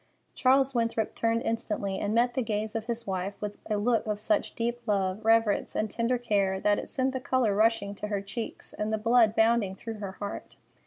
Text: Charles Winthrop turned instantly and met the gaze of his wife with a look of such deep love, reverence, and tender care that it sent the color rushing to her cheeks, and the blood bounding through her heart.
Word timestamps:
Charles 0.33 0.73
Winthrop 0.73 1.13
turned 1.13 1.43
instantly 1.43 1.99
and 1.99 2.15
met 2.15 2.33
the 2.33 2.41
gaze 2.41 2.73
of 2.73 2.85
his 2.85 3.05
wife 3.05 3.39
with 3.39 3.59
a 3.69 3.77
look 3.77 4.07
of 4.07 4.19
such 4.19 4.55
deep 4.55 4.81
love, 4.87 5.23
reverence, 5.23 5.75
and 5.75 5.91
tender 5.91 6.17
care 6.17 6.59
that 6.59 6.79
it 6.79 6.89
sent 6.89 7.13
the 7.13 7.19
color 7.21 7.53
rushing 7.53 7.93
to 7.93 8.07
her 8.07 8.19
cheeks, 8.19 8.73
and 8.73 8.91
the 8.91 8.97
blood 8.97 9.35
bounding 9.35 9.75
through 9.75 9.99
her 9.99 10.13
heart. 10.13 10.55